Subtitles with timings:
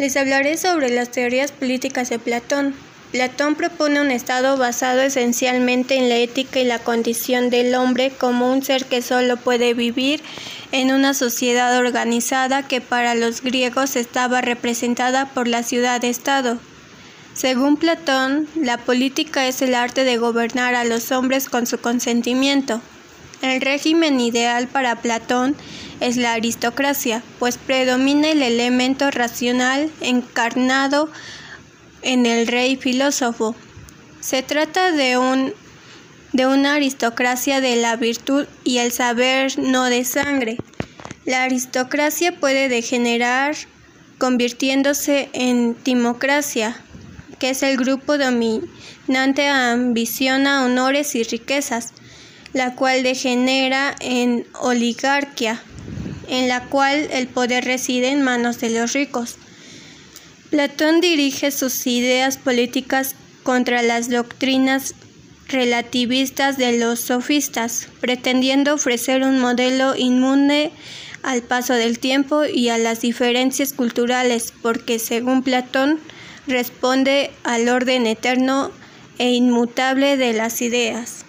[0.00, 2.74] Les hablaré sobre las teorías políticas de Platón.
[3.12, 8.50] Platón propone un Estado basado esencialmente en la ética y la condición del hombre como
[8.50, 10.22] un ser que solo puede vivir
[10.72, 16.58] en una sociedad organizada que para los griegos estaba representada por la ciudad-estado.
[17.34, 22.80] Según Platón, la política es el arte de gobernar a los hombres con su consentimiento.
[23.42, 25.79] El régimen ideal para Platón es
[26.16, 31.10] la aristocracia, pues predomina el elemento racional encarnado
[32.02, 33.54] en el rey filósofo.
[34.20, 35.52] Se trata de, un,
[36.32, 40.56] de una aristocracia de la virtud y el saber, no de sangre.
[41.26, 43.54] La aristocracia puede degenerar
[44.18, 46.76] convirtiéndose en timocracia,
[47.38, 51.92] que es el grupo dominante ambiciona honores y riquezas,
[52.52, 55.62] la cual degenera en oligarquia,
[56.30, 59.36] en la cual el poder reside en manos de los ricos.
[60.48, 64.94] Platón dirige sus ideas políticas contra las doctrinas
[65.48, 70.70] relativistas de los sofistas, pretendiendo ofrecer un modelo inmune
[71.22, 75.98] al paso del tiempo y a las diferencias culturales, porque según Platón
[76.46, 78.70] responde al orden eterno
[79.18, 81.24] e inmutable de las ideas.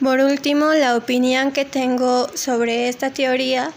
[0.00, 3.72] Por último, la opinión que tengo sobre esta teoría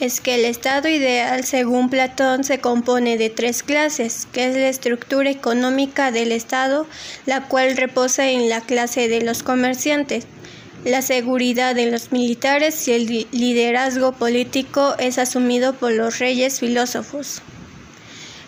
[0.00, 4.68] es que el estado ideal, según Platón, se compone de tres clases, que es la
[4.68, 6.86] estructura económica del Estado,
[7.26, 10.26] la cual reposa en la clase de los comerciantes,
[10.84, 17.42] la seguridad de los militares y el liderazgo político es asumido por los reyes filósofos.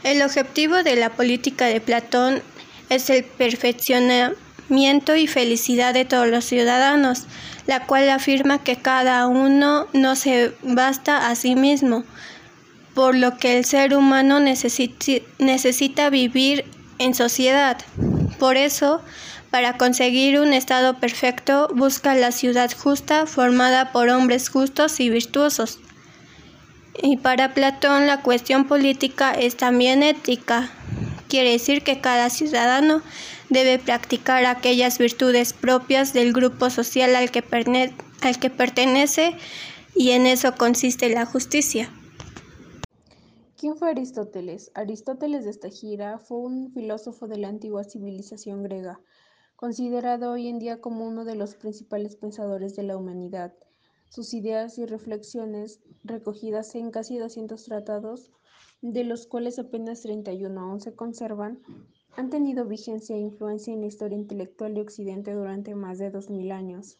[0.04, 2.42] El objetivo de la política de Platón
[2.88, 7.24] es el perfeccionamiento y felicidad de todos los ciudadanos,
[7.70, 12.02] la cual afirma que cada uno no se basta a sí mismo,
[12.94, 16.64] por lo que el ser humano necesita vivir
[16.98, 17.78] en sociedad.
[18.40, 19.02] Por eso,
[19.52, 25.78] para conseguir un estado perfecto, busca la ciudad justa formada por hombres justos y virtuosos.
[27.00, 30.70] Y para Platón la cuestión política es también ética.
[31.28, 33.00] Quiere decir que cada ciudadano
[33.50, 37.42] debe practicar aquellas virtudes propias del grupo social al que,
[38.50, 39.36] pertenece
[39.94, 41.90] y en eso consiste la justicia.
[43.58, 44.70] ¿Quién fue Aristóteles?
[44.74, 49.00] Aristóteles de Estagira fue un filósofo de la antigua civilización griega,
[49.56, 53.52] considerado hoy en día como uno de los principales pensadores de la humanidad.
[54.08, 58.30] Sus ideas y reflexiones, recogidas en casi 200 tratados,
[58.80, 61.60] de los cuales apenas 31 aún se conservan,
[62.20, 66.28] han tenido vigencia e influencia en la historia intelectual de Occidente durante más de dos
[66.28, 66.98] mil años.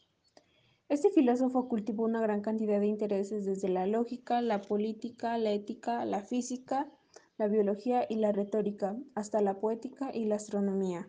[0.88, 6.06] Este filósofo cultivó una gran cantidad de intereses desde la lógica, la política, la ética,
[6.06, 6.90] la física,
[7.36, 11.06] la biología y la retórica, hasta la poética y la astronomía.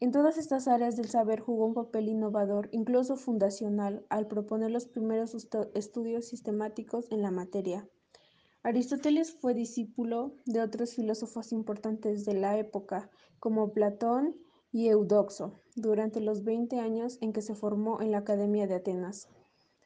[0.00, 4.86] En todas estas áreas del saber jugó un papel innovador, incluso fundacional, al proponer los
[4.86, 5.36] primeros
[5.74, 7.88] estudios sistemáticos en la materia.
[8.66, 14.36] Aristóteles fue discípulo de otros filósofos importantes de la época, como Platón
[14.72, 19.28] y Eudoxo, durante los veinte años en que se formó en la Academia de Atenas.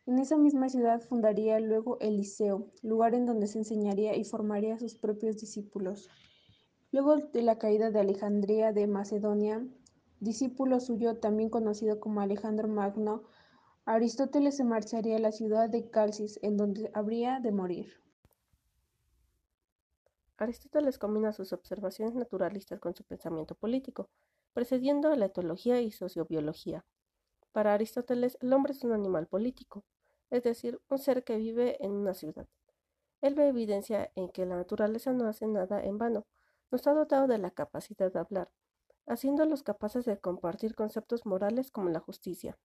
[0.07, 4.77] En esa misma ciudad fundaría luego el Liceo, lugar en donde se enseñaría y formaría
[4.77, 6.09] a sus propios discípulos.
[6.93, 9.67] Luego de la caída de Alejandría de Macedonia,
[10.21, 13.25] discípulo suyo también conocido como Alejandro Magno,
[13.87, 18.08] Aristóteles se marcharía a la ciudad de Calcis, en donde habría de morir.
[20.39, 24.09] Aristóteles combina sus observaciones naturalistas con su pensamiento político,
[24.53, 26.87] precediendo a la etología y sociobiología.
[27.51, 29.85] Para Aristóteles, el hombre es un animal político,
[30.31, 32.47] es decir, un ser que vive en una ciudad.
[33.21, 36.25] Él ve evidencia en que la naturaleza no hace nada en vano,
[36.71, 38.49] no está dotado de la capacidad de hablar,
[39.09, 42.57] haciéndolos capaces de compartir conceptos morales como la justicia.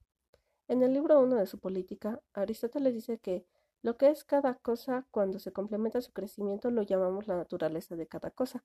[0.67, 3.47] En el libro 1 de su política, Aristóteles dice que
[3.83, 8.07] lo que es cada cosa cuando se complementa su crecimiento lo llamamos la naturaleza de
[8.07, 8.63] cada cosa.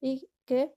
[0.00, 0.72] Y que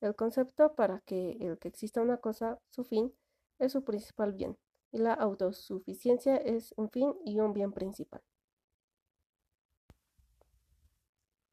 [0.00, 3.12] el concepto para que el que exista una cosa, su fin,
[3.58, 4.58] es su principal bien.
[4.90, 8.20] Y la autosuficiencia es un fin y un bien principal.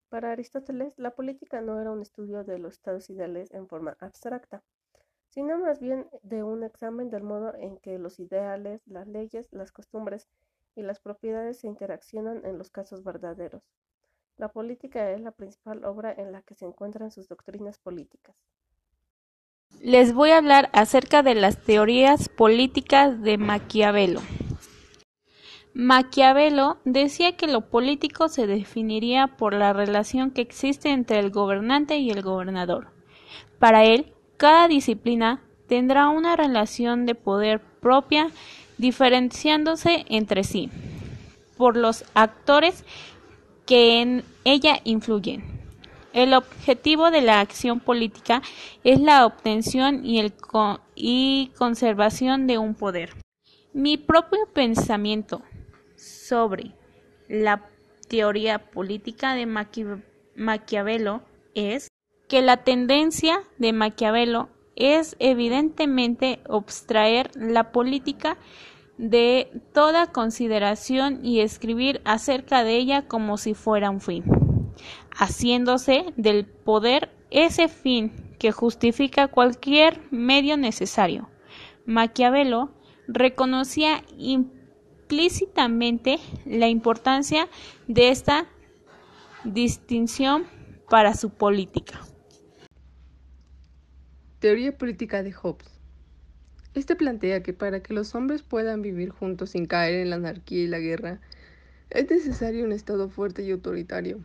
[0.10, 4.64] Para Aristóteles, la política no era un estudio de los estados ideales en forma abstracta,
[5.30, 9.72] sino más bien de un examen del modo en que los ideales, las leyes, las
[9.72, 10.28] costumbres
[10.80, 13.62] y las propiedades se interaccionan en los casos verdaderos.
[14.38, 18.36] La política es la principal obra en la que se encuentran sus doctrinas políticas.
[19.82, 24.22] Les voy a hablar acerca de las teorías políticas de Maquiavelo.
[25.74, 31.98] Maquiavelo decía que lo político se definiría por la relación que existe entre el gobernante
[31.98, 32.88] y el gobernador.
[33.60, 38.32] Para él, cada disciplina tendrá una relación de poder propia
[38.80, 40.72] diferenciándose entre sí
[41.58, 42.84] por los actores
[43.68, 45.44] que en ella influyen.
[46.14, 48.42] El objetivo de la acción política
[48.84, 50.34] es la obtención y, el
[50.96, 53.14] y conservación de un poder.
[53.74, 55.44] Mi propio pensamiento
[55.96, 56.72] sobre
[57.28, 57.70] la
[58.08, 59.46] teoría política de
[60.36, 61.22] Maquiavelo
[61.54, 61.90] es
[62.28, 64.50] que la tendencia de Maquiavelo
[64.80, 68.40] es evidentemente abstraer la política
[68.98, 74.24] de toda consideración y escribir acerca de ella como si fuera un fin,
[75.12, 81.30] haciéndose del poder ese fin que justifica cualquier medio necesario.
[81.86, 82.72] Maquiavelo
[83.08, 87.48] reconocía implícitamente la importancia
[87.88, 88.48] de esta
[89.44, 90.48] distinción
[90.90, 92.09] para su política.
[94.40, 95.68] Teoría política de Hobbes.
[96.74, 100.64] Este plantea que para que los hombres puedan vivir juntos sin caer en la anarquía
[100.64, 101.20] y la guerra,
[101.90, 104.24] es necesario un Estado fuerte y autoritario.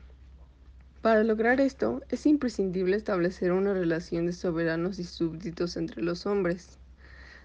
[1.03, 6.79] Para lograr esto, es imprescindible establecer una relación de soberanos y súbditos entre los hombres.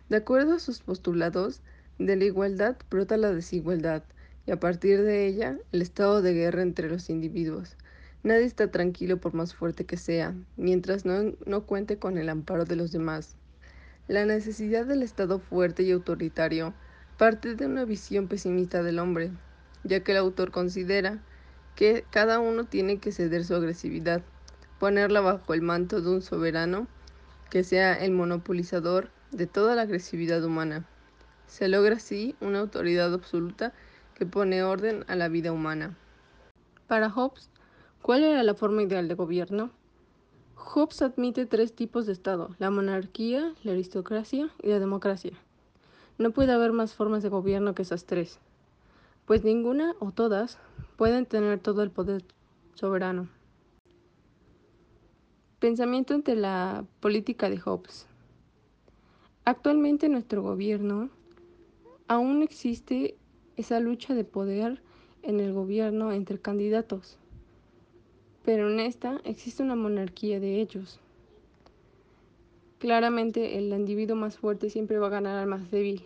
[0.09, 1.61] De acuerdo a sus postulados,
[1.97, 4.03] de la igualdad brota la desigualdad,
[4.45, 7.77] y a partir de ella, el estado de guerra entre los individuos.
[8.21, 12.65] Nadie está tranquilo por más fuerte que sea, mientras no, no cuente con el amparo
[12.65, 13.37] de los demás.
[14.09, 16.73] La necesidad del Estado fuerte y autoritario
[17.17, 19.31] parte de una visión pesimista del hombre,
[19.83, 21.19] ya que el autor considera
[21.75, 24.21] que cada uno tiene que ceder su agresividad,
[24.79, 26.87] ponerla bajo el manto de un soberano
[27.49, 30.85] que sea el monopolizador de toda la agresividad humana.
[31.47, 33.73] Se logra así una autoridad absoluta
[34.15, 35.97] que pone orden a la vida humana.
[36.87, 37.49] Para Hobbes,
[38.01, 39.71] ¿Cuál era la forma ideal de gobierno?
[40.55, 45.33] Hobbes admite tres tipos de Estado, la monarquía, la aristocracia y la democracia.
[46.17, 48.39] No puede haber más formas de gobierno que esas tres,
[49.25, 50.57] pues ninguna o todas
[50.95, 52.23] pueden tener todo el poder
[52.73, 53.27] soberano.
[55.59, 58.07] Pensamiento ante la política de Hobbes.
[59.43, 61.09] Actualmente en nuestro gobierno
[62.07, 63.17] aún existe
[63.55, 64.81] esa lucha de poder
[65.21, 67.18] en el gobierno entre candidatos
[68.43, 70.99] pero en esta existe una monarquía de ellos.
[72.79, 76.03] Claramente el individuo más fuerte siempre va a ganar al más débil.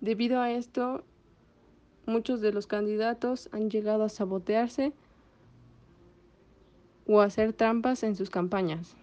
[0.00, 1.02] Debido a esto,
[2.06, 4.92] muchos de los candidatos han llegado a sabotearse
[7.06, 8.96] o a hacer trampas en sus campañas.